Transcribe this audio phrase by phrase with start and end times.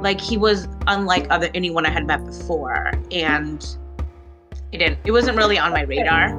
[0.00, 3.64] like he was unlike other anyone I had met before, and
[4.72, 4.98] it didn't.
[5.04, 6.34] It wasn't really on my radar.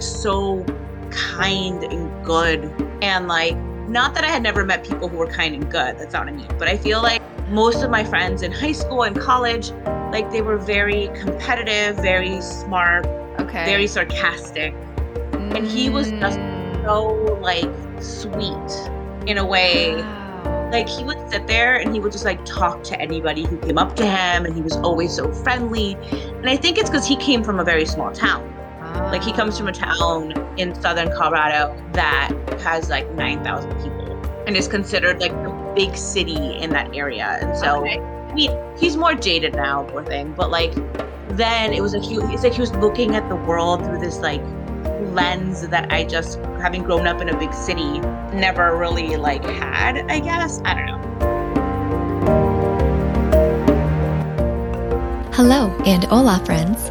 [0.00, 0.64] So
[1.10, 2.64] kind and good,
[3.02, 3.56] and like
[3.88, 5.98] not that I had never met people who were kind and good.
[5.98, 6.48] That's not what I mean.
[6.58, 9.70] But I feel like most of my friends in high school and college,
[10.10, 13.06] like they were very competitive, very smart,
[13.38, 13.64] Okay.
[13.66, 14.74] very sarcastic,
[15.32, 16.84] and he was just Mm.
[16.84, 17.70] so like
[18.02, 18.90] sweet
[19.28, 19.92] in a way.
[20.74, 23.78] Like he would sit there and he would just like talk to anybody who came
[23.78, 25.94] up to him and he was always so friendly.
[26.10, 28.42] And i think it's because he came from a very small town.
[29.12, 29.36] Like he ah.
[29.36, 34.12] comes from a town in southern colorado that has like 9000 people
[34.46, 37.38] and is considered like the big city in that area.
[37.40, 38.00] And so Okay.
[38.00, 40.74] i mean he's more jaded now poor thing but like
[41.36, 44.18] then it was like he, it's like he was looking at the world through this
[44.18, 44.42] like
[45.12, 47.98] lens that i just having grown up in a big city
[48.32, 50.94] never really like had i guess i don't know
[55.34, 56.90] Hello and hola, friends.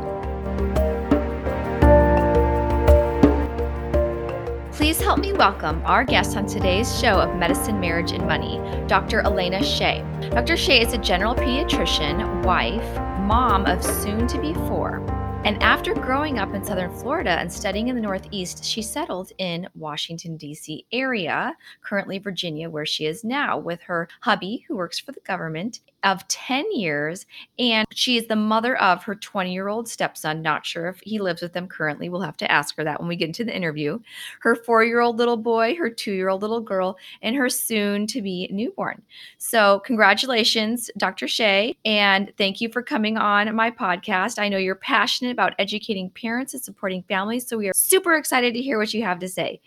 [4.91, 9.21] Please help me welcome our guest on today's show of Medicine, Marriage, and Money, Dr.
[9.21, 10.03] Elena Shea.
[10.31, 10.57] Dr.
[10.57, 12.83] Shea is a general pediatrician, wife,
[13.21, 14.97] mom of soon to be four.
[15.45, 19.69] And after growing up in southern Florida and studying in the Northeast, she settled in
[19.75, 20.85] Washington, D.C.
[20.91, 25.79] area, currently Virginia, where she is now with her hubby, who works for the government,
[26.03, 27.25] of 10 years.
[27.59, 30.41] And she is the mother of her 20 year old stepson.
[30.41, 32.09] Not sure if he lives with them currently.
[32.09, 33.99] We'll have to ask her that when we get into the interview
[34.39, 38.07] her four year old little boy, her two year old little girl, and her soon
[38.07, 39.01] to be newborn.
[39.37, 41.27] So, congratulations, Dr.
[41.27, 44.39] Shea, and thank you for coming on my podcast.
[44.39, 48.53] I know you're passionate about educating parents and supporting families, so we are super excited
[48.53, 49.61] to hear what you have to say.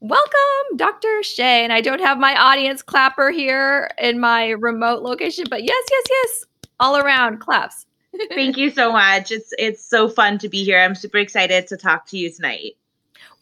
[0.00, 1.22] Welcome, Dr.
[1.22, 1.64] Shea.
[1.64, 6.04] And I don't have my audience clapper here in my remote location, but yes, yes,
[6.10, 6.44] yes,
[6.78, 7.86] all around claps.
[8.30, 9.30] Thank you so much.
[9.30, 10.78] It's it's so fun to be here.
[10.78, 12.76] I'm super excited to talk to you tonight.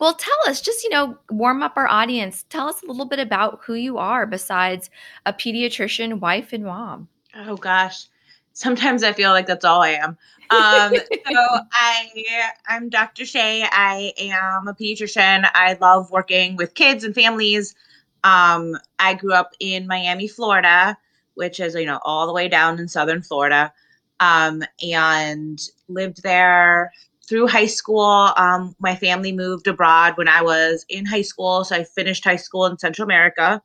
[0.01, 2.45] Well, tell us, just, you know, warm up our audience.
[2.51, 4.91] Tell us a little bit about who you are besides
[5.25, 7.09] a pediatrician, wife, and mom.
[7.37, 8.07] Oh gosh.
[8.55, 10.17] Sometimes I feel like that's all I am.
[10.51, 10.95] Um,
[11.31, 12.25] so I
[12.69, 13.27] I'm Dr.
[13.27, 13.67] Shea.
[13.71, 15.49] I am a pediatrician.
[15.55, 17.75] I love working with kids and families.
[18.23, 20.97] Um, I grew up in Miami, Florida,
[21.35, 23.73] which is you know all the way down in southern Florida,
[24.21, 26.93] um, and lived there
[27.29, 28.31] through high school.
[28.37, 32.37] Um, my family moved abroad when I was in high school, so I finished high
[32.37, 33.61] school in Central America,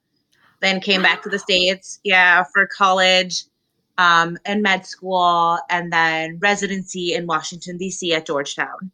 [0.61, 3.43] then came back to the states, yeah, for college
[3.99, 8.13] um, and med school, and then residency in Washington, D.C.
[8.13, 8.91] at Georgetown.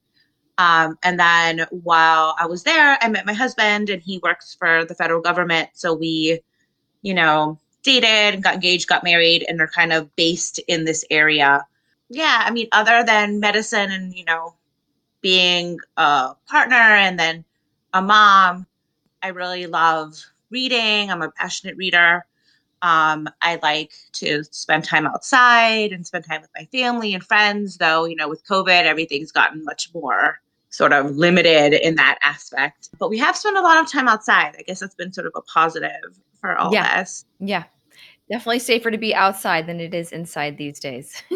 [0.58, 4.84] Um, and then while I was there, I met my husband, and he works for
[4.84, 5.70] the federal government.
[5.74, 6.40] So we,
[7.04, 11.68] you know, dated got engaged, got married, and are kind of based in this area.
[12.10, 14.56] Yeah, I mean, other than medicine and, you know,
[15.22, 17.46] being a partner and then
[17.94, 18.66] a mom,
[19.22, 20.16] I really love
[20.50, 21.12] reading.
[21.12, 22.26] I'm a passionate reader.
[22.82, 27.78] Um, I like to spend time outside and spend time with my family and friends,
[27.78, 32.90] though, you know, with COVID, everything's gotten much more sort of limited in that aspect.
[33.00, 34.56] But we have spent a lot of time outside.
[34.60, 36.94] I guess that's been sort of a positive for all Yeah.
[36.96, 37.26] of us.
[37.40, 37.64] Yeah,
[38.30, 41.22] definitely safer to be outside than it is inside these days.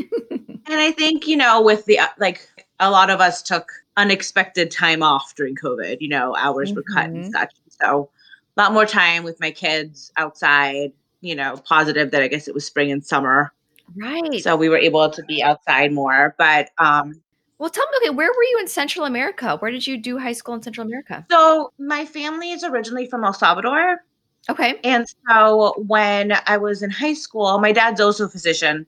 [0.71, 2.47] And I think, you know, with the, uh, like,
[2.79, 7.09] a lot of us took unexpected time off during COVID, you know, hours were cut
[7.09, 7.31] and Mhm.
[7.31, 7.55] such.
[7.81, 8.11] So
[8.55, 10.91] a lot more time with my kids outside,
[11.21, 13.51] you know, positive that I guess it was spring and summer.
[13.95, 14.41] right.
[14.41, 16.35] So we were able to be outside more.
[16.37, 17.21] But um,
[17.57, 19.57] well, tell me, okay, where were you in Central America?
[19.57, 21.25] Where did you do high school in Central America?
[21.29, 24.03] so my family is originally from El Salvador.
[24.49, 24.79] Okay.
[24.83, 28.85] And so when I was in high school, my dad's also a physician.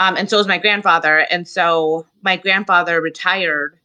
[0.00, 1.26] Um, and so is my grandfather.
[1.30, 3.78] And so my grandfather retired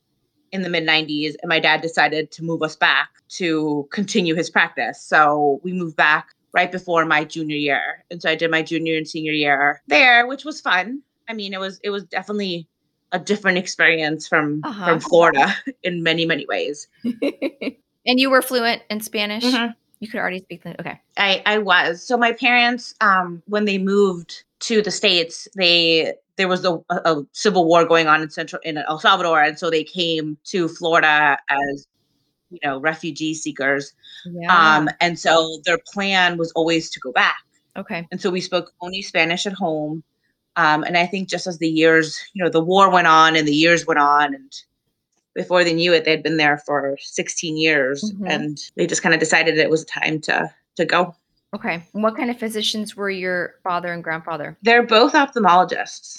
[0.51, 4.49] in the mid 90s, and my dad decided to move us back to continue his
[4.49, 5.01] practice.
[5.01, 8.05] So we moved back right before my junior year.
[8.11, 11.01] And so I did my junior and senior year there, which was fun.
[11.27, 12.67] I mean, it was it was definitely
[13.11, 14.85] a different experience from Uh-huh.
[14.85, 16.87] from Florida in many, many ways.
[17.03, 19.43] and you were fluent in Spanish?
[19.43, 19.73] Mhm.
[19.99, 20.99] You could already speak the okay.
[21.17, 22.05] I I was.
[22.05, 27.23] So my parents um when they moved to the states, they there was a, a
[27.31, 31.37] civil war going on in central in El Salvador and so they came to Florida
[31.49, 31.87] as
[32.53, 33.93] you know refugee seekers
[34.25, 34.77] Yeah.
[34.77, 37.37] um and so their plan was always to go back
[37.75, 38.07] okay.
[38.11, 40.03] and so we spoke only spanish at home
[40.55, 43.47] um and i think just as the years you know the war went on and
[43.47, 44.51] the years went on and
[45.35, 48.29] before they knew it they'd been there for 16 years Mhm.
[48.29, 51.15] and they just kind of decided it was time to to go
[51.55, 51.83] Okay.
[51.93, 54.57] And What kind of physicians were your father and grandfather?
[54.63, 56.17] they're both ophthalmologists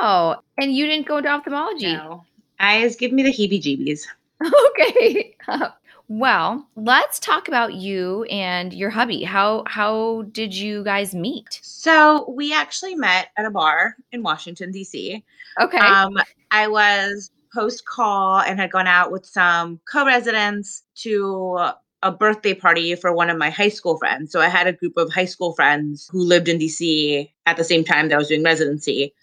[0.00, 1.92] Oh, and you didn't go into ophthalmology.
[1.94, 2.24] no
[2.60, 4.06] eyes give me the heebie jeebies
[4.44, 5.36] okay.
[6.08, 9.24] well, let's talk about you and your hubby.
[9.24, 11.60] How how did you guys meet?
[11.62, 15.22] so we actually met at a bar in washington d.c
[15.60, 15.78] Okay.
[15.78, 16.16] Um,
[16.50, 21.70] I was post call and had gone out with some co residents to
[22.02, 24.30] a birthday party for one of my high school friends.
[24.30, 27.64] So I had a group of high school friends who lived in DC at the
[27.64, 29.14] same time that I was doing residency.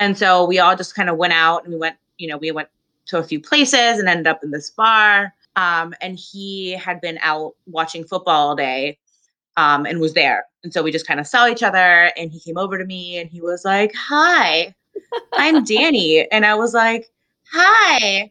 [0.00, 2.50] And so we all just kind of went out and we went, you know, we
[2.50, 2.68] went
[3.06, 5.34] to a few places and ended up in this bar.
[5.56, 8.98] Um, and he had been out watching football all day
[9.56, 10.46] um, and was there.
[10.62, 13.18] And so we just kind of saw each other and he came over to me
[13.18, 14.74] and he was like, Hi,
[15.32, 16.28] I'm Danny.
[16.30, 17.08] And I was like,
[17.52, 18.30] Hi.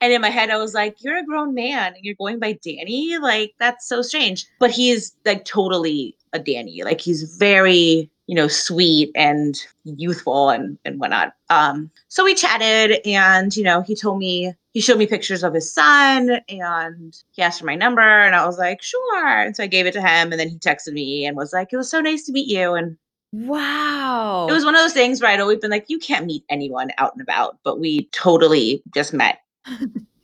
[0.00, 2.58] And in my head, I was like, You're a grown man and you're going by
[2.62, 3.16] Danny?
[3.18, 4.46] Like, that's so strange.
[4.58, 6.82] But he's like totally a Danny.
[6.82, 11.32] Like, he's very, you know, sweet and youthful and, and whatnot.
[11.48, 15.54] Um, so we chatted and, you know, he told me, he showed me pictures of
[15.54, 19.26] his son and he asked for my number and I was like, Sure.
[19.26, 21.72] And so I gave it to him and then he texted me and was like,
[21.72, 22.74] It was so nice to meet you.
[22.74, 22.98] And
[23.32, 24.46] wow.
[24.46, 26.90] it was one of those things where I'd always been like, you can't meet anyone
[26.98, 29.40] out and about, but we totally just met.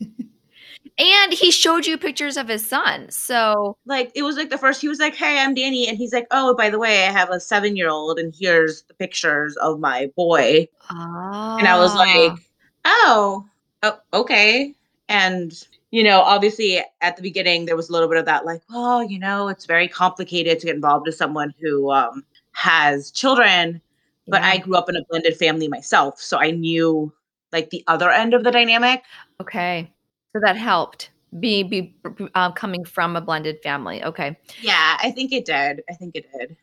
[0.99, 3.11] and he showed you pictures of his son.
[3.11, 5.89] So Like it was like the first he was like, Hey, I'm Danny.
[5.89, 8.83] And he's like, Oh, by the way, I have a seven year old and here's
[8.83, 10.69] the pictures of my boy.
[10.91, 11.99] And I was Ah.
[11.99, 12.39] like,
[12.85, 13.45] Oh,
[13.83, 14.75] oh okay.
[15.09, 15.53] And
[15.91, 19.03] you know, obviously at the beginning there was a little bit of that, like, well,
[19.05, 23.81] you know, it's very complicated to get involved with someone who um has children.
[24.29, 24.49] But Yeah.
[24.51, 26.21] I grew up in a blended family myself.
[26.21, 27.13] So I knew
[27.53, 29.03] like the other end of the dynamic.
[29.41, 29.91] okay.
[30.35, 31.11] So that helped.
[31.39, 31.95] Be be
[32.35, 34.03] uh, coming from a blended family.
[34.05, 34.37] Okay.
[34.61, 35.83] Yeah, I think it did.
[35.91, 36.57] I think it did.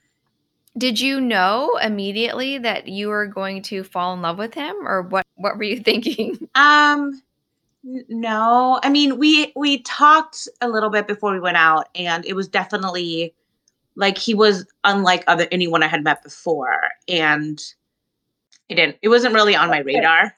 [0.77, 5.01] Did you know immediately that you were going to fall in love with him, or
[5.01, 5.25] what?
[5.35, 6.47] What were you thinking?
[6.55, 7.21] Um
[7.83, 8.79] no.
[8.83, 12.47] I mean, we we talked a little bit before we went out and it was
[12.47, 13.33] definitely
[13.95, 17.61] like he was unlike other anyone I had met before and
[18.69, 20.35] it didn't it wasn't really on my radar.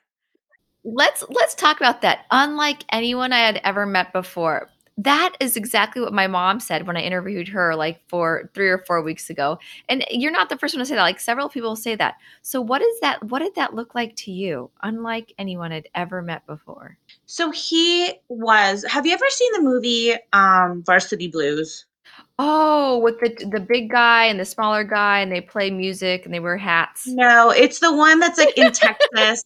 [0.83, 2.25] Let's let's talk about that.
[2.31, 4.69] Unlike anyone I had ever met before.
[4.95, 8.77] That is exactly what my mom said when I interviewed her like for 3 or
[8.85, 9.57] 4 weeks ago.
[9.89, 11.01] And you're not the first one to say that.
[11.01, 12.15] Like several people say that.
[12.43, 14.69] So what is that what did that look like to you?
[14.83, 16.97] Unlike anyone I'd ever met before.
[17.25, 21.85] So he was Have you ever seen the movie um Varsity Blues?
[22.37, 26.33] Oh, with the the big guy and the smaller guy and they play music and
[26.33, 27.07] they wear hats.
[27.07, 29.43] No, it's the one that's like in Texas.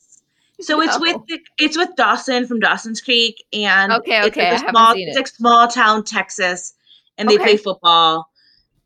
[0.60, 1.18] So it's with
[1.60, 5.08] it's with Dawson from Dawson's Creek, and Okay, it's okay, like I a small, seen
[5.08, 5.20] it's it.
[5.20, 6.74] like small town Texas,
[7.18, 7.44] and they Okay.
[7.44, 8.30] play football,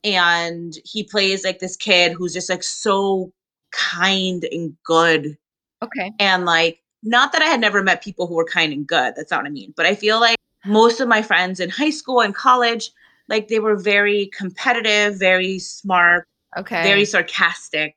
[0.03, 3.31] and he plays like this kid who's just like so
[3.71, 5.37] kind and good,
[5.81, 6.11] Okay.
[6.19, 9.13] and like not that I had never met people who were kind and good.
[9.15, 11.89] That's not what I mean, but I feel like most of my friends in high
[11.89, 12.91] school and college,
[13.29, 16.83] like they were very competitive, very smart, Okay.
[16.83, 17.95] very sarcastic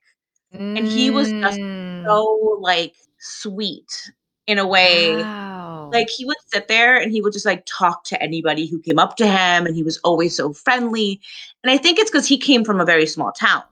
[0.76, 2.04] and he was just Mm.
[2.07, 4.12] so like sweet
[4.47, 5.90] in a way Wow.
[5.93, 8.99] like he would sit there and he would just like talk to anybody who came
[8.99, 11.21] up to him and he was always so friendly
[11.62, 13.62] and i think it's because he came from a very small town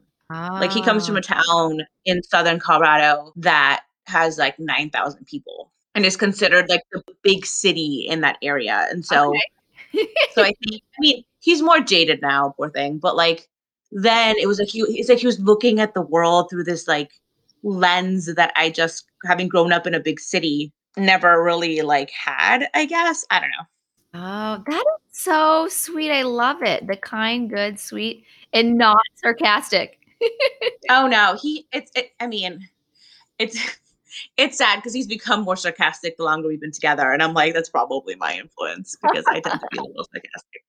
[0.61, 1.19] like he comes from Ah.
[1.19, 7.03] a town in southern colorado that has like 9000 people and is considered like the
[7.23, 9.35] big city in that area and so
[9.95, 10.09] Okay.
[10.33, 13.49] so i think i mean he's more jaded now poor thing but like
[13.93, 16.89] then it was like he, it's like he was looking at the world through this
[16.89, 17.11] like
[17.63, 22.69] lens that i just having grown up in a big city never really like had
[22.75, 23.67] i guess i don't know
[24.15, 26.11] Oh, that is so sweet.
[26.11, 26.87] I love it.
[26.87, 29.99] The kind, good, sweet, and not sarcastic.
[30.91, 32.69] oh no he it's it, i mean
[33.39, 33.59] it's
[34.37, 37.55] it's sad because he's become more sarcastic the longer we've been together and i'm like
[37.55, 40.65] that's probably my influence because i tend to be a little sarcastic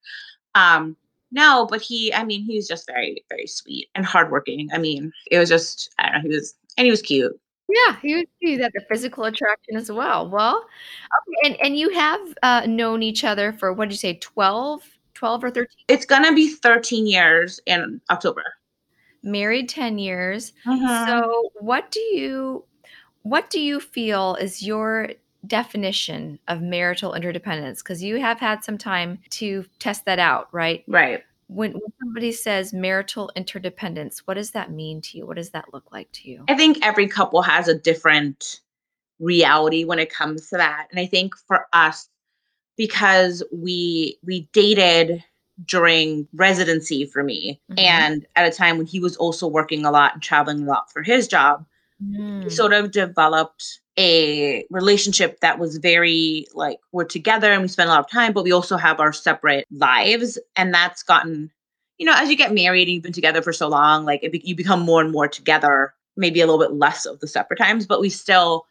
[0.56, 0.96] um
[1.34, 5.12] no but he i mean he was just very very sweet and hardworking i mean
[5.30, 7.34] it was just i don't know he was and he was cute
[7.70, 8.62] Yeah, he was cute.
[8.62, 10.30] had the physical attraction as well.
[10.30, 14.16] Well, okay, and and you have uh, known each other for what did you say,
[14.22, 14.84] twelve
[15.16, 15.68] 12 or 13?
[15.88, 18.44] It's going to be 13 years in October.
[19.24, 20.52] Married 10 years.
[20.66, 21.06] Mhm.
[21.08, 22.66] So, what do you
[23.24, 25.10] what do you feel is your
[25.46, 27.82] definition of marital interdependence?
[27.82, 30.84] Because you have had some time to test that out, right?
[30.88, 31.24] right.
[31.48, 35.28] When, when somebody says marital interdependence, what does that mean to you?
[35.28, 36.46] What does that look like to you?
[36.48, 38.62] I think every couple has a different
[39.20, 40.88] reality when it comes to that.
[40.90, 42.10] And I think for us,
[42.78, 45.24] because we we dated
[45.66, 47.78] during residency for me Mhm.
[47.78, 50.92] and at a time when he was also working a lot and traveling a lot
[50.92, 51.64] for his job
[52.04, 52.46] Mm.
[52.46, 57.90] we sort of developed a relationship that was very like we're together and we spend
[57.90, 61.52] a lot of time but we also have our separate lives and that's gotten
[62.00, 64.42] you know as you get married and you've been together for so long like be-
[64.44, 67.86] you become more and more together maybe a little bit less of the separate times
[67.86, 68.66] but we still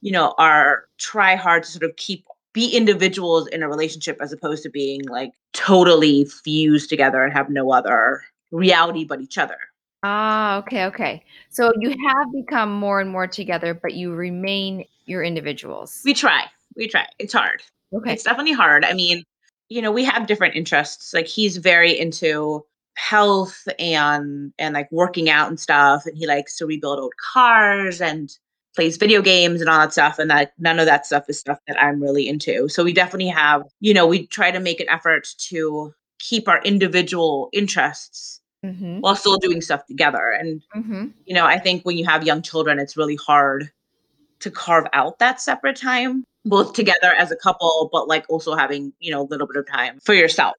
[0.00, 4.32] you know are try hard to sort of keep be individuals in a relationship as
[4.32, 9.58] opposed to being like totally fused together and have no other reality but each other
[10.02, 11.24] Ah, okay, okay.
[11.50, 16.02] So you have become more and more together, but you remain your individuals.
[16.04, 16.44] we try
[16.76, 17.62] we try it's hard
[17.94, 18.12] Okay.
[18.12, 18.84] It's definitely hard.
[18.84, 19.24] I mean,
[19.68, 21.14] you know, we have different interests.
[21.14, 22.64] Like he's very into
[22.96, 28.00] health and and like working out and stuff and he likes to rebuild old cars
[28.00, 28.30] and
[28.74, 31.58] plays video games and all that stuff and that none of that stuff is stuff
[31.66, 32.68] that I'm really into.
[32.68, 36.60] So we definitely have, you know, we try to make an effort to keep our
[36.62, 38.98] individual interests Mm-hmm.
[39.00, 40.30] while still doing stuff together.
[40.30, 41.06] And Mm-hmm.
[41.26, 43.70] you know, I think when you have young children, it's really hard
[44.40, 48.92] to carve out that separate time, both together as a couple, but like also having,
[48.98, 50.54] you know, a little bit of time for yourself.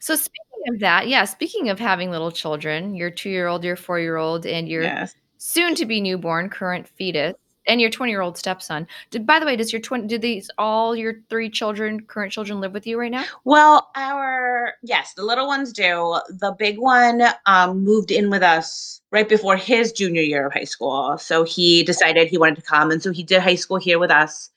[0.00, 4.68] So speaking of that, yeah, speaking of having little children, your two-year-old, your four-year-old, and
[4.68, 5.14] your Yes.
[5.38, 7.34] soon to be newborn current fetus
[7.66, 10.50] and your 20 year old stepson did by the way does your 20 do these
[10.58, 15.24] all your three children current children live with you right now Well, our yes, the
[15.24, 16.18] little ones do.
[16.28, 20.64] The big one um, moved in with us right before his junior year of high
[20.64, 21.16] school.
[21.18, 24.10] So he decided he wanted to come, and so he did high school here with
[24.10, 24.50] us,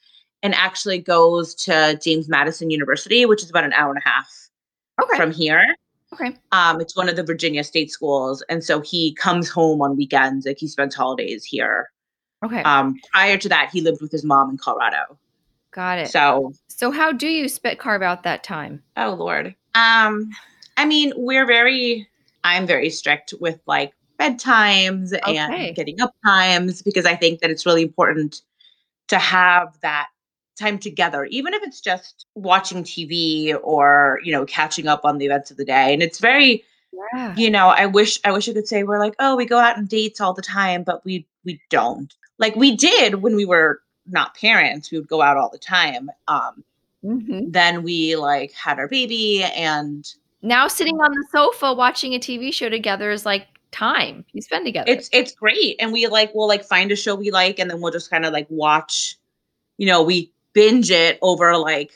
[0.43, 4.29] and actually goes to James Madison University, which is about an hour and a half
[5.01, 5.63] okay from here.
[6.13, 9.97] okay Um, it's one of the Virginia state schools, and so he comes home on
[9.97, 10.45] weekends.
[10.45, 11.89] Like he spends holidays here.
[12.43, 15.17] Okay Um, prior to that, he lived with his mom in Colorado.
[15.71, 19.55] got it so, So, how do you spit carve out that time oh lord.
[19.75, 20.29] Um,
[20.75, 22.07] I mean, we're very.
[22.43, 25.37] I'm very strict with like bedtimes Okay.
[25.37, 28.41] and getting up times because I think that it's really important
[29.09, 30.07] to have that
[30.59, 35.25] time together, even if it's just watching TV or you know catching up on the
[35.25, 35.93] events of the day.
[35.93, 36.63] And it's very
[37.13, 39.59] yeah you know i wish i wish i could say we're like oh we go
[39.59, 43.45] out on dates all the time but we we don't like we did when we
[43.45, 46.63] were not parents we would go out all the time um
[47.01, 52.19] hmm then we like had our baby and now sitting on the sofa watching a
[52.19, 54.89] tv show together is like time you spend together.
[54.89, 55.75] It's it's great.
[55.79, 58.25] And we like we'll like find a show we like and then we'll just kind
[58.25, 59.17] of like watch
[59.77, 61.91] you know we binge it over like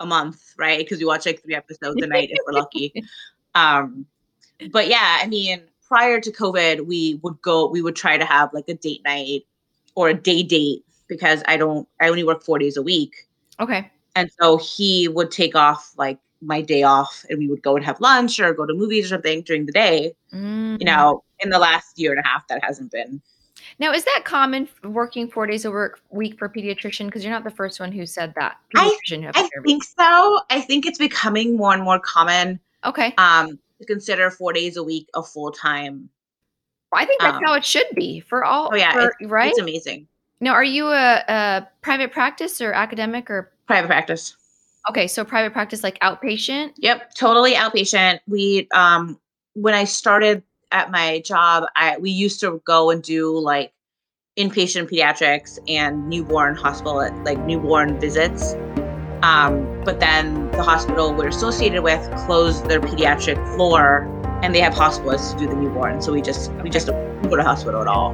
[0.00, 0.78] a month right?
[0.78, 2.92] Because we watch like three episodes a night if we're lucky.
[3.54, 4.04] Um
[4.70, 8.52] but yeah i mean prior to covid we would go we would try to have
[8.52, 9.46] like a date night
[9.96, 13.26] or a day date because i don't i only work four days a week.
[13.58, 13.90] Okay.
[14.14, 17.84] And so he would take off like my day off and we would go and
[17.84, 20.78] have lunch or go to movies or something during the day Mm.
[20.80, 23.20] you know in the last year and a half that hasn't been.
[23.78, 27.06] Now is that common working four days a work week for pediatrician?
[27.06, 28.56] Because you're not the first one who said that.
[28.74, 30.40] I- pediatrician who have i think so.
[30.50, 33.14] I think it's becoming more and more common okay.
[33.18, 36.08] um to consider four days a week a full-time
[36.96, 38.70] I think that's Um, how it should be for all.
[38.72, 39.50] oh yeah for- right?
[39.50, 43.50] it's amazing now, are you a, a private practice or academic or?
[43.66, 44.36] private practice
[44.88, 46.74] Okay, so private practice like outpatient.
[46.78, 48.20] Yep, totally outpatient.
[48.28, 49.18] We um
[49.54, 53.72] when I started at my job, I we used to go and do like
[54.38, 58.54] inpatient pediatrics and newborn hospital like newborn visits.
[59.22, 64.06] Um, but then the hospital we're associated with closed their pediatric floor
[64.42, 66.00] and they have hospitals to do the newborn.
[66.02, 68.12] So we just we just don't go to hospital at all.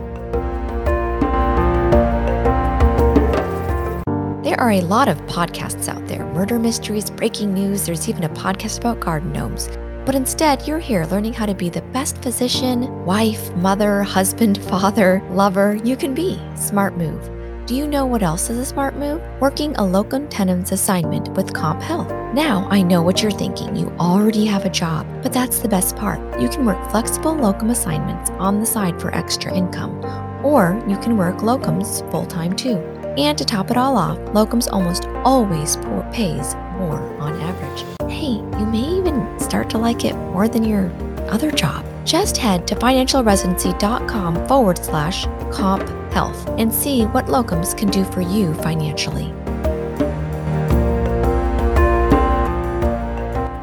[4.42, 8.28] There are a lot of podcasts out there murder mysteries, breaking news, there's even a
[8.30, 9.68] podcast about garden gnomes.
[10.04, 15.22] But instead, you're here learning how to be the best physician, wife, mother, husband, father,
[15.30, 16.40] lover you can be.
[16.56, 17.41] Smart move.
[17.66, 19.22] Do you know what else is a smart move?
[19.40, 22.34] Working a locum tenens assignment with CompHealth.
[22.34, 23.76] Now I know what you're thinking.
[23.76, 26.18] You already have a job, but that's the best part.
[26.40, 30.04] You can work flexible locum assignments on the side for extra income,
[30.44, 32.78] or you can work locums full time too.
[33.16, 35.76] And to top it all off, locums almost always
[36.12, 38.10] pays more on average.
[38.10, 40.90] Hey, you may even start to like it more than your
[41.30, 41.86] other job.
[42.04, 48.20] Just head to financialresidency.com forward slash comp health and see what locums can do for
[48.20, 49.32] you financially.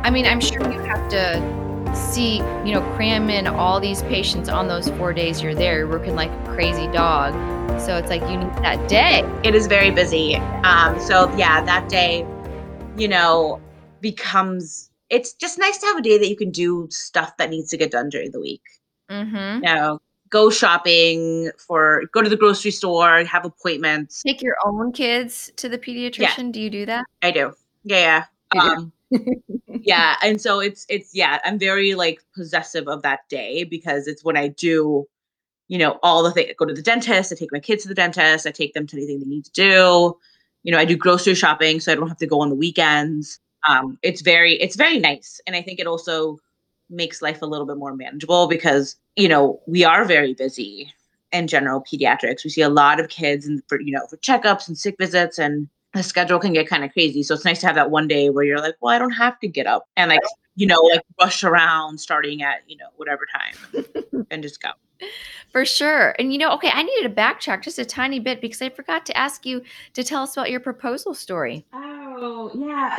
[0.04, 4.50] I mean, I'm sure you have to see, you know, cram in all these patients
[4.50, 5.80] on those four days you're there.
[5.80, 7.34] You're working like a crazy dog.
[7.80, 9.24] So it's like you need that day.
[9.44, 10.36] It is very busy.
[10.64, 12.28] Um, so yeah, that day,
[12.98, 13.62] you know,
[14.02, 17.70] becomes it's just nice to have a day that you can do stuff that needs
[17.70, 18.62] to get done during the week.
[19.10, 19.64] Mm-hmm.
[19.66, 20.00] You know,
[20.30, 24.22] go shopping for go to the grocery store, have appointments.
[24.24, 26.52] Take your own kids to the pediatrician.
[26.52, 27.06] Do you do that?
[27.22, 27.54] I do.
[27.84, 28.62] Yeah, yeah.
[28.62, 28.92] Um,
[29.68, 34.24] yeah, and so it's it's yeah, I'm very like possessive of that day because it's
[34.24, 35.08] when I do,
[35.68, 36.54] you know, all the things.
[36.58, 37.32] Go to the dentist.
[37.32, 38.46] I take my kids to the dentist.
[38.46, 40.18] I take them to anything they need to do.
[40.64, 43.40] You know, I do grocery shopping, so I don't have to go on the weekends.
[43.68, 46.40] Um, it's very it's very nice, and I think it also
[46.90, 50.94] makes life a little bit more manageable because you know we are very busy
[51.32, 52.44] in general pediatrics.
[52.44, 55.38] We see a lot of kids and for you know for checkups and sick visits
[55.38, 57.24] and the schedule can get kind of crazy.
[57.24, 59.40] So it's nice to have that one day where you're like, well, I don't have
[59.40, 60.20] to get up and like,
[60.56, 63.86] you know, like rush around starting at, you know, whatever time
[64.32, 64.70] and just go.
[65.52, 66.14] For sure.
[66.20, 69.06] And you know, okay, I needed to backtrack just a tiny bit because I forgot
[69.08, 71.66] to ask you to tell us about your proposal story.
[71.74, 72.98] Oh, yeah.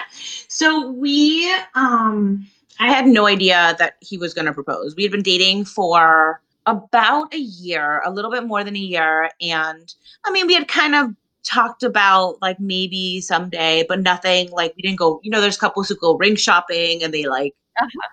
[0.48, 2.46] so we um
[2.82, 4.96] I had no idea that he was going to propose.
[4.96, 9.30] We had been dating for about a year, a little bit more than a year,
[9.40, 14.74] and I mean, we had kind of talked about like maybe someday, but nothing like
[14.76, 17.54] we didn't go, you know, there's couples who go ring shopping and they like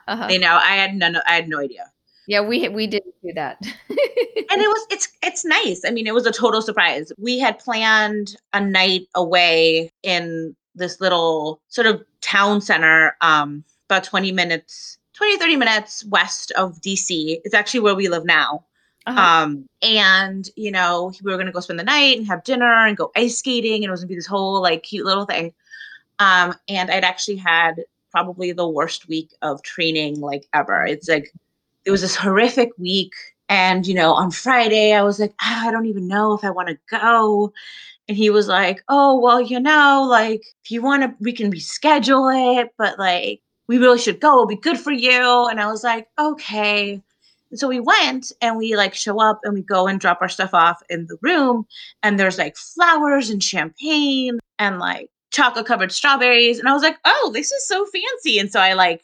[0.08, 0.28] Uh-huh.
[0.28, 1.92] they know I had none I had no idea.
[2.28, 3.58] Yeah, we we didn't do that.
[4.52, 7.60] and it was it's it's nice i mean it was a total surprise we had
[7.60, 14.98] planned a night away in this little sort of town center um about 20 minutes
[15.14, 18.64] 20 30 minutes west of dc it's actually where we live now.
[19.08, 19.20] Uh-huh.
[19.20, 22.86] um and you know we were going to go spend the night and have dinner
[22.86, 25.26] and go ice skating and it was going to be this whole like cute little
[25.26, 25.54] thing.
[26.20, 30.86] Um and i'd actually had probably the worst week of training like ever.
[30.86, 31.34] It's like
[31.86, 33.14] it was this horrific week
[33.48, 36.52] and you know on friday i was like ah, i don't even know if i
[36.52, 37.52] want to go.
[38.08, 41.52] And he was like oh well you know like if you want to we can
[41.52, 45.48] reschedule it but like we really should go it'll be good for you.
[45.48, 47.02] And i was like okay.
[47.52, 50.30] And so we went and we like show up and we go and drop our
[50.30, 51.66] stuff off in the room.
[52.04, 56.60] And there's like flowers and champagne and like chocolate covered strawberries.
[56.60, 58.40] And i was like oh this is so fancy.
[58.40, 59.04] And so i like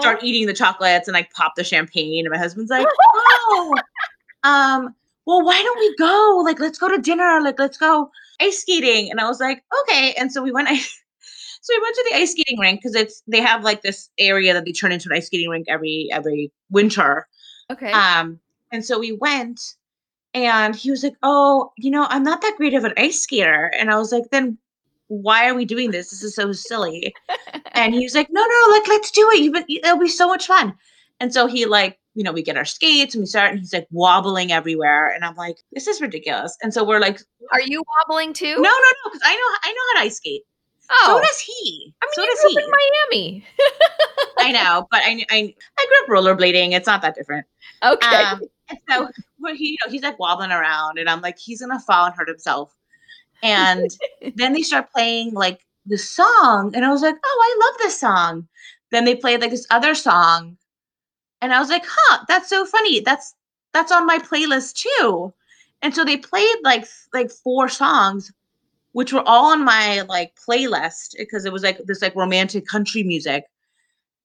[0.00, 2.24] start eating the chocolates and like pop the champagne.
[2.24, 3.74] And my husband's like oh
[4.44, 4.94] um
[5.26, 6.42] well why don't we go?
[6.44, 7.40] Like let's go to dinner.
[7.42, 9.10] Like let's go ice skating.
[9.10, 10.14] And i was like okay.
[10.16, 10.68] And so we went
[11.60, 14.52] so we went to the ice skating rink because it's they have like this area
[14.54, 17.26] that they turn into an ice skating rink every every winter
[17.70, 17.92] Okay.
[17.92, 18.38] um
[18.72, 19.60] and so we went
[20.34, 23.70] and he was like oh you know i'm not that great of an ice skater
[23.78, 24.56] and i was like then
[25.08, 27.12] why are we doing this this is so silly
[27.72, 29.40] and he was like, "No, no, like let's do it.
[29.40, 30.74] You've been, it'll be so much fun."
[31.18, 33.72] And so he like, you know, we get our skates and we start, and he's
[33.72, 37.20] like wobbling everywhere, and I'm like, "This is ridiculous." And so we're like,
[37.52, 38.54] Are you wobbling too?
[38.54, 40.42] "No, no, no," because I know I know how to ice skate.
[40.90, 41.04] Oh.
[41.06, 41.94] So does he.
[42.02, 42.58] I mean, so does grew he.
[42.58, 43.46] up in Miami.
[44.38, 46.72] I know, but I, I I grew up rollerblading.
[46.72, 47.46] It's not that different.
[47.82, 48.16] okay.
[48.16, 51.60] Um, and so well, he, you know, he's like wobbling around, and I'm like, he's
[51.60, 52.74] gonna fall and hurt himself.
[53.42, 53.90] And
[54.34, 57.98] then they start playing like the song, and I was like, oh, I love this
[57.98, 58.48] song.
[58.90, 60.56] Then they played like this other song,
[61.40, 63.00] and I was like, huh, that's so funny.
[63.00, 63.34] That's
[63.72, 65.32] that's on my playlist too.
[65.82, 68.32] And so they played like like four songs,
[68.92, 73.02] which were all on my like playlist because it was like this like romantic country
[73.02, 73.44] music.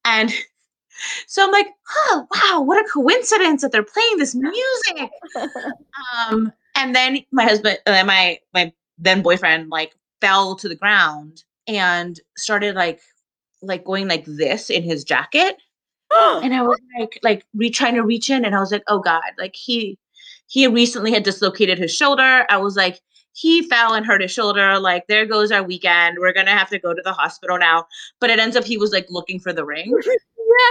[0.04, 0.34] And
[1.28, 5.10] so I'm like, oh wow, what a coincidence that they're playing this music.
[6.30, 11.43] Um, and then my husband, uh, my my then boyfriend, like fell to the ground
[11.67, 13.01] and started like
[13.62, 15.58] like going like this in his jacket.
[16.15, 18.99] And I was like, like re trying to reach in, and I was like, oh
[18.99, 19.97] god, like he
[20.47, 22.45] he recently had dislocated his shoulder.
[22.49, 23.01] I was like,
[23.36, 24.80] he fell and hurt his shoulder.
[24.80, 26.17] Like there goes our weekend.
[26.19, 27.86] We're gonna have to go to the hospital now.
[28.21, 29.93] But it ends up he was like looking for the ring.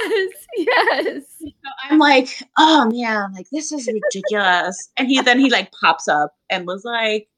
[0.01, 0.33] yes.
[0.57, 1.23] Yes.
[1.65, 4.91] So I'm like, oh man, like this is ridiculous.
[4.99, 7.29] and he then he like pops up and was like,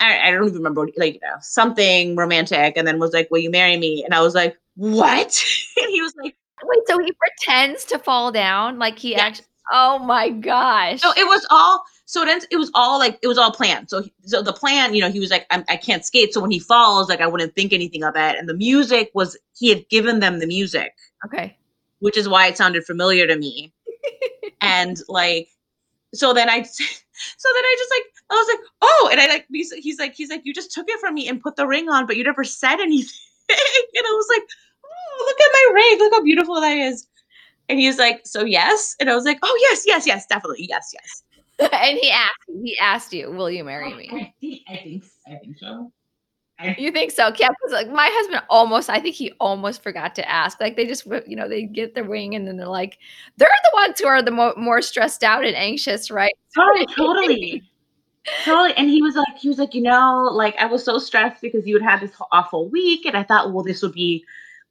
[0.00, 3.38] I, I don't even remember, like you know, something romantic, and then was like, "Will
[3.40, 5.44] you marry me?" And I was like, "What?"
[5.76, 9.20] and he was like, Wait, so he pretends to fall down like he Yes.
[9.20, 11.00] actually Oh my gosh.
[11.00, 12.46] "So it was all." So it ends.
[12.50, 13.88] It was all like it was all planned.
[13.88, 16.50] So so the plan, you know, he was like, I'm, "I can't skate." So when
[16.50, 18.36] he falls, like I wouldn't think anything of it.
[18.36, 20.92] And the music was he had given them the music
[21.24, 21.56] Okay.
[21.98, 23.72] Which is why it sounded familiar to me.
[24.60, 25.48] and like,
[26.14, 29.46] so then I, so then I just like, I was like, oh, and I like,
[29.50, 31.88] he's, he's like, he's like, you just took it from me and put the ring
[31.88, 33.10] on, but you never said anything.
[33.50, 34.48] and I was like,
[34.84, 35.98] oh, look at my ring.
[35.98, 37.06] Look how beautiful that is.
[37.68, 38.96] And he was like, so yes.
[38.98, 40.66] And I was like, oh, yes, yes, yes, definitely.
[40.68, 41.22] Yes, yes.
[41.72, 44.08] and he asked, he asked you, will you marry me?
[44.12, 45.92] I think, I think, I think so.
[46.76, 47.32] You think so?
[47.38, 50.60] Yeah, because like my husband almost, I think he almost forgot to ask.
[50.60, 52.98] Like they just, you know, they get their wing and then they're like,
[53.38, 56.32] they're the ones who are the mo- more stressed out and anxious, right?
[56.58, 57.62] Oh, totally.
[58.44, 58.74] totally.
[58.74, 61.66] And he was like, he was like, you know, like I was so stressed because
[61.66, 63.06] you had had this awful week.
[63.06, 64.24] And I thought, well, this would be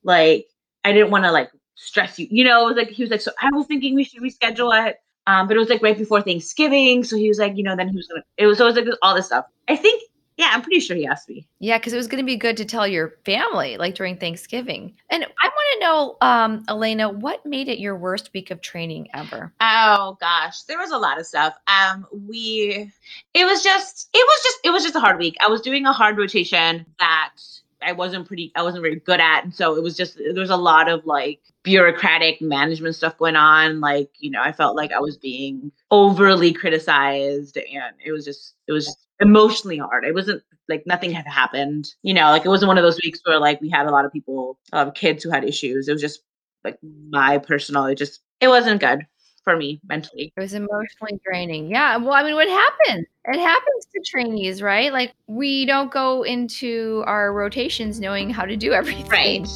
[0.03, 0.47] like,
[0.85, 2.27] I didn't want to like stress you.
[2.29, 4.87] You know, it was like, he was like, so I was thinking we should reschedule
[4.87, 4.97] it.
[5.29, 7.03] Um, but it was like right before Thanksgiving.
[7.03, 8.87] So he was like, you know, then he was going to, it was, always like
[9.03, 9.45] all this stuff.
[9.67, 10.01] I think
[10.37, 11.45] yeah, I'm pretty sure he asked me.
[11.59, 14.95] Yeah, because it was going to be good to tell your family, like during Thanksgiving.
[15.09, 19.09] And I want to know, um, Elena, what made it your worst week of training
[19.13, 19.53] ever?
[19.59, 21.55] Oh gosh, there was a lot of stuff.
[21.67, 22.89] Um, we,
[23.33, 25.35] it was just, it was just, it was just a hard week.
[25.41, 27.33] I was doing a hard rotation that
[27.81, 30.49] I wasn't pretty, I wasn't very good at, and so it was just there was
[30.49, 33.79] a lot of like bureaucratic management stuff going on.
[33.79, 38.55] Like, you know, I felt like I was being overly criticized, and it was just,
[38.67, 40.03] it was emotionally hard.
[40.05, 41.93] It wasn't like nothing had happened.
[42.03, 44.05] You know, like it wasn't one of those weeks where like we had a lot
[44.05, 45.87] of people, of kids who had issues.
[45.87, 46.21] It was just
[46.63, 46.77] like
[47.09, 49.05] my personal, it just it wasn't good
[49.43, 50.33] for me mentally.
[50.35, 51.69] It was emotionally draining.
[51.69, 51.97] Yeah.
[51.97, 53.05] Well, I mean, what happened?
[53.25, 54.91] It happens to trainees, right?
[54.91, 59.09] Like we don't go into our rotations knowing how to do everything.
[59.09, 59.47] Right.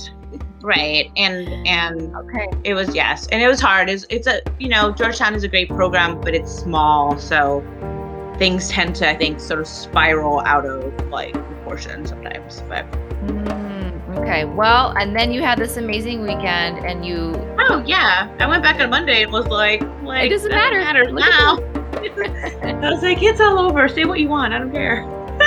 [0.62, 1.12] Right.
[1.18, 2.48] And and okay.
[2.64, 3.28] It was yes.
[3.28, 3.90] And it was hard.
[3.90, 7.18] It's it's a you know, Georgetown is a great program, but it's small.
[7.18, 7.62] So
[8.38, 12.64] things tend to, I think, sort of spiral out of like proportion sometimes.
[12.68, 17.34] But mm, okay, well, and then you had this amazing weekend, and you.
[17.60, 20.80] Oh yeah, I went back on Monday and was like, like it doesn't matter.
[20.80, 21.60] matter now.
[22.64, 23.88] I was like, it's all over.
[23.88, 24.54] Say what you want.
[24.54, 25.06] I don't care.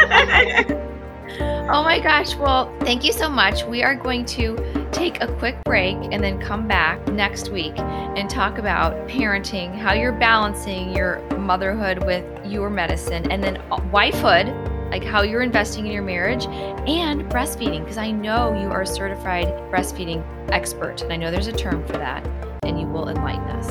[1.71, 2.35] oh my gosh.
[2.37, 3.65] Well, thank you so much.
[3.65, 8.31] We are going to take a quick break and then come back next week and
[8.31, 13.57] talk about parenting, how you're balancing your motherhood with your medicine, and then
[13.93, 14.47] wifehood,
[14.91, 18.87] like how you're investing in your marriage, and breastfeeding, because I know you are a
[18.87, 21.03] certified breastfeeding expert.
[21.03, 22.27] And I know there's a term for that,
[22.63, 23.69] and you will enlighten us.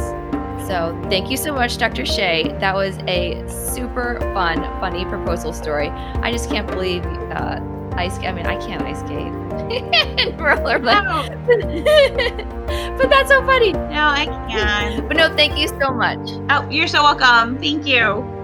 [0.67, 2.05] So, thank you so much, Dr.
[2.05, 2.55] Shea.
[2.59, 5.89] That was a super fun, funny proposal story.
[5.89, 7.59] I just can't believe uh,
[7.93, 8.17] ice.
[8.19, 9.31] I mean, I can't ice skate.
[9.31, 11.03] and roller, but,
[12.97, 13.73] but that's so funny.
[13.73, 15.07] No, I can't.
[15.07, 16.19] But no, thank you so much.
[16.49, 17.59] Oh, you're so welcome.
[17.59, 18.34] Thank you.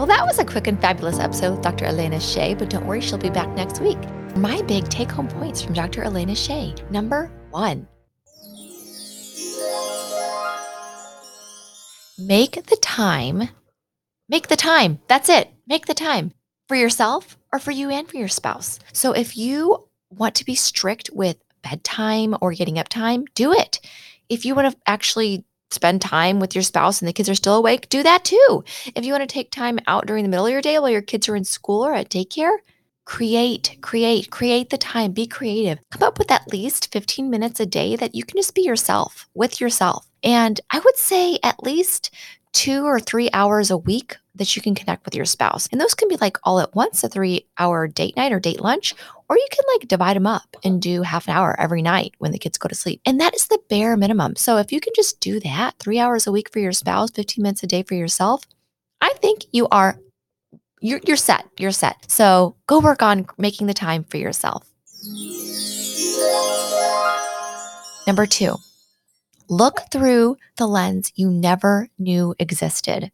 [0.00, 1.84] Well, that was a quick and fabulous episode with Dr.
[1.84, 3.98] Elena Shea, but don't worry, she'll be back next week.
[4.34, 6.02] My big take home points from Dr.
[6.04, 6.74] Elena Shea.
[6.90, 7.86] Number one
[12.16, 13.50] make the time
[14.30, 15.00] Make the time.
[15.06, 15.50] That's it.
[15.66, 16.32] Make the time
[16.66, 18.78] for yourself or for you and for your spouse.
[18.94, 23.80] So if you want to be strict with bedtime or getting up time, do it.
[24.30, 27.56] If you want to actually spend time with your spouse and the kids are still
[27.56, 28.64] awake, do that too.
[28.94, 31.02] If you want to take time out during the middle of your day while your
[31.02, 32.56] kids are in school or at daycare,
[33.04, 35.78] create, create, create the time, be creative.
[35.90, 39.28] Come up with at least 15 minutes a day that you can just be yourself
[39.34, 40.06] with yourself.
[40.22, 42.10] And I would say at least
[42.52, 45.68] two or three hours a week that you can connect with your spouse.
[45.70, 48.60] And those can be like all at once, a three hour date night or date
[48.60, 48.94] lunch,
[49.28, 52.32] or you can like divide them up and do half an hour every night when
[52.32, 53.00] the kids go to sleep.
[53.06, 54.34] And that is the bare minimum.
[54.34, 57.42] So if you can just do that three hours a week for your spouse, 15
[57.42, 58.42] minutes a day for yourself,
[59.00, 59.98] I think you are.
[60.82, 61.46] You're, you're set.
[61.58, 62.10] You're set.
[62.10, 64.66] So go work on making the time for yourself.
[68.06, 68.56] Number two,
[69.50, 73.10] Look through the lens you never knew existed.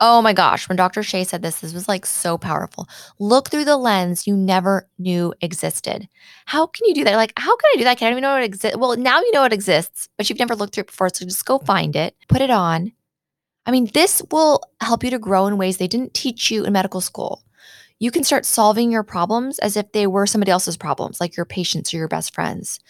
[0.00, 1.04] Oh my gosh, when Dr.
[1.04, 2.88] Shea said this, this was like so powerful.
[3.20, 6.08] Look through the lens you never knew existed.
[6.46, 7.14] How can you do that?
[7.14, 7.98] Like, how can I do that?
[7.98, 8.76] Can I even know it exists?
[8.76, 11.10] Well, now you know it exists, but you've never looked through it before.
[11.10, 12.92] So just go find it, put it on.
[13.66, 16.72] I mean, this will help you to grow in ways they didn't teach you in
[16.72, 17.44] medical school.
[18.00, 21.46] You can start solving your problems as if they were somebody else's problems, like your
[21.46, 22.80] patients or your best friends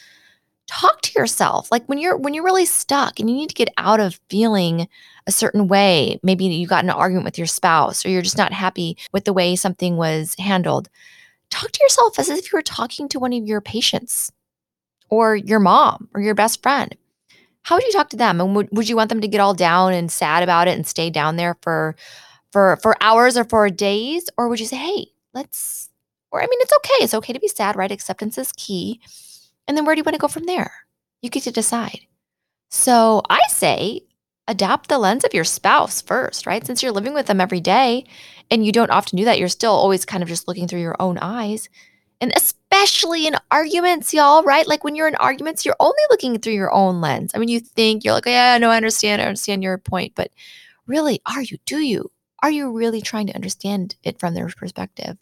[0.66, 3.68] talk to yourself like when you're when you're really stuck and you need to get
[3.77, 4.88] out of feeling
[5.27, 8.38] a certain way maybe you got in an argument with your spouse or you're just
[8.38, 10.88] not happy with the way something was handled
[11.50, 14.33] talk to yourself as if you were talking to one of your patients
[15.11, 16.96] or your mom or your best friend
[17.62, 19.55] how would you talk to them and would, would you want them to get all
[19.55, 21.94] down and sad about it and stay down there for
[22.53, 25.90] for for hours or for days or would you say hey let's
[26.31, 27.05] Or, I mean, it's okay.
[27.05, 27.92] It's okay to be sad, right?
[27.92, 29.00] Acceptance is key.
[29.66, 30.72] And then where do you want to go from there?
[31.22, 32.00] You get to decide.
[32.70, 34.03] So I say
[34.46, 36.66] adapt the lens of your spouse first, right?
[36.66, 38.05] Since you're living with them every day
[38.50, 40.96] and you don't often do that, you're still always kind of just looking through your
[41.00, 41.68] own eyes.
[42.20, 44.66] And especially in arguments, y'all, right?
[44.66, 47.33] Like when you're in arguments, you're only looking through your own lens.
[47.35, 49.20] I mean, you think you're like, yeah, no, I understand.
[49.20, 50.12] I understand your point.
[50.14, 50.31] But
[50.87, 51.59] really, are you?
[51.64, 52.11] Do you?
[52.42, 55.16] Are you really trying to understand it from their perspective?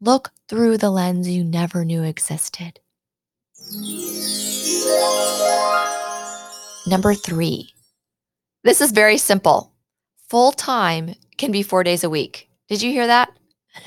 [0.00, 2.80] Look through the lens you never knew existed.
[6.86, 7.70] Number three,
[8.64, 9.72] this is very simple.
[10.28, 12.48] Full time can be four days a week.
[12.68, 13.32] Did you hear that?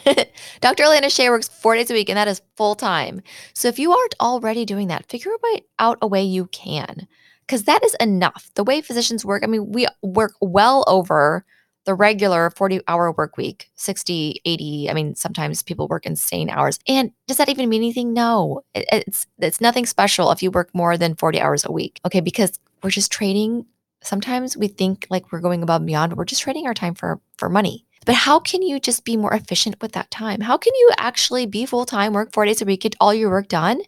[0.61, 0.83] Dr.
[0.83, 3.21] Elena Shea works four days a week, and that is full time.
[3.53, 5.31] So if you aren't already doing that, figure
[5.79, 7.07] out a way you can,
[7.41, 8.49] because that is enough.
[8.55, 11.45] The way physicians work, I mean, we work well over
[11.85, 16.79] the regular 40 hour work week 60 80 i mean sometimes people work insane hours.
[16.87, 18.13] And does that even mean anything?
[18.13, 18.61] No.
[18.73, 21.99] It's it's nothing special if you work more than 40 hours a week.
[22.05, 23.65] Okay because we're just trading.
[24.01, 26.15] Sometimes we think like we're going above and beyond.
[26.15, 27.85] We're just trading our time for for money.
[28.05, 30.41] But how can you just be more efficient with that time?
[30.41, 33.47] How can you actually be full-time work four days a week get all your work
[33.47, 33.81] done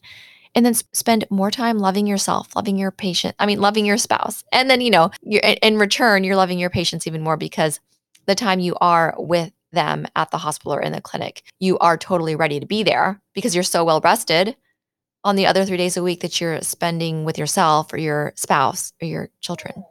[0.58, 4.44] and then spend more time loving yourself loving your patient i mean loving your spouse
[4.52, 7.80] and then you know you're in return you're loving your patients even more because
[8.26, 11.98] the time you are with them at the hospital or in the clinic you are
[11.98, 14.58] totally ready to be there because you're so well rested
[15.24, 18.92] on the other three days a week that you're spending with yourself or your spouse
[19.02, 19.86] or your children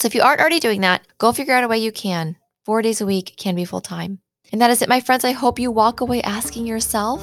[0.00, 2.36] so if you aren't already doing that, go figure out a way you can.
[2.64, 4.20] Four days a week can be full time.
[4.50, 5.26] And that is it, my friends.
[5.26, 7.22] I hope you walk away asking yourself,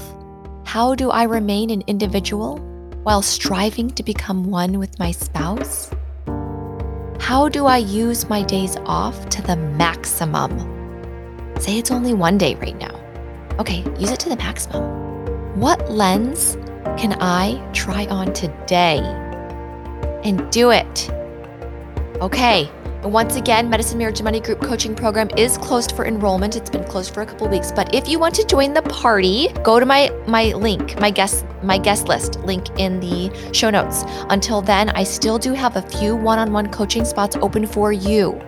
[0.68, 2.58] how do I remain an individual
[3.04, 5.90] while striving to become one with my spouse?
[7.22, 10.52] How do I use my days off to the maximum?
[11.58, 12.94] Say it's only one day right now.
[13.60, 14.84] Okay, use it to the maximum.
[15.58, 16.58] What lens
[16.98, 19.00] can I try on today?
[20.26, 21.10] And do it.
[22.20, 22.70] Okay.
[23.04, 26.56] Once again, Medicine Marriage Money Group Coaching Program is closed for enrollment.
[26.56, 29.50] It's been closed for a couple weeks, but if you want to join the party,
[29.64, 34.04] go to my my link, my guest my guest list link in the show notes.
[34.30, 38.42] Until then, I still do have a few one-on-one coaching spots open for you.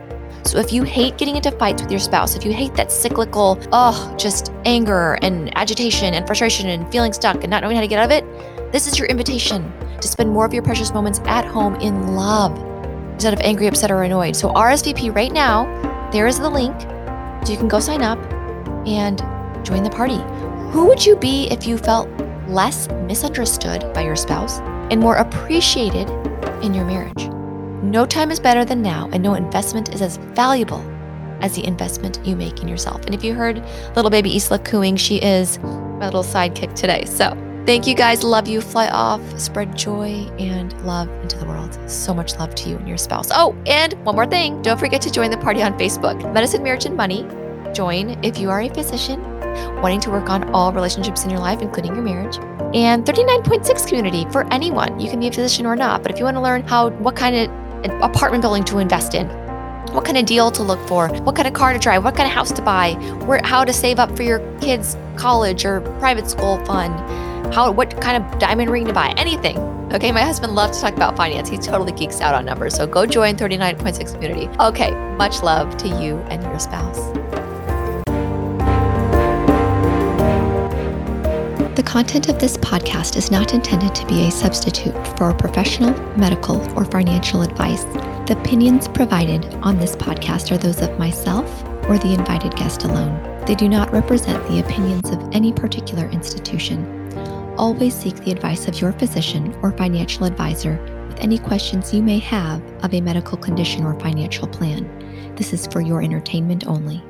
[0.45, 3.59] So if you hate getting into fights with your spouse, if you hate that cyclical,
[3.71, 7.88] oh, just anger and agitation and frustration and feeling stuck and not knowing how to
[7.88, 11.19] get out of it, this is your invitation to spend more of your precious moments
[11.25, 12.68] at home in love
[13.19, 14.34] instead of angry, upset, or annoyed.
[14.34, 15.65] So RSVP right now.
[16.13, 16.79] There is the link.
[17.45, 18.17] So you can go sign up
[18.88, 19.17] and
[19.65, 20.21] join the party.
[20.71, 22.08] Who would you be if you felt
[22.47, 26.10] less misunderstood by your spouse and more appreciated
[26.63, 27.27] in your marriage?
[27.84, 30.82] No time is better than now, and no investment is as valuable
[31.41, 33.03] as the investment you make in yourself.
[33.05, 33.62] And if you heard
[33.97, 37.03] little baby Isla cooing, she is my little sidekick today.
[37.03, 37.32] So
[37.69, 38.23] Thank you guys.
[38.23, 38.62] Love you.
[38.62, 39.21] Fly off.
[39.39, 41.77] Spread joy and love into the world.
[41.88, 43.29] So much love to you and your spouse.
[43.32, 44.60] Oh, and one more thing.
[44.63, 47.27] Don't forget to join the party on Facebook Medicine, Marriage, and Money.
[47.71, 49.21] Join if you are a physician
[49.84, 52.38] wanting to work on all relationships in your life, including your marriage.
[52.73, 54.99] And 39.6 community for anyone.
[54.99, 57.15] You can be a physician or not, but if you want to learn how, what
[57.15, 59.27] kind of apartment building to invest in,
[59.93, 62.27] what kind of deal to look for, what kind of car to drive, what kind
[62.27, 62.93] of house to buy,
[63.27, 67.99] where, how to save up for your kids' college or private school fund how what
[67.99, 69.57] kind of diamond ring to buy, anything.
[69.91, 71.49] Okay, my husband loves to talk about finance.
[71.49, 72.75] He totally geeks out on numbers.
[72.75, 74.47] So go join 39.6 community.
[74.59, 76.99] Okay, much love to you and your spouse.
[81.75, 86.62] The content of this podcast is not intended to be a substitute for professional, medical,
[86.77, 87.83] or financial advice.
[88.27, 93.19] The opinions provided on this podcast are those of myself or the invited guest alone.
[93.47, 96.98] They do not represent the opinions of any particular institution
[97.59, 102.17] always seek the advice of your physician or financial advisor with any questions you may
[102.17, 104.87] have of a medical condition or financial plan.
[105.35, 107.03] This is for your entertainment only.